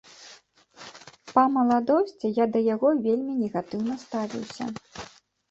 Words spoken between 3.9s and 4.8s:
ставіўся.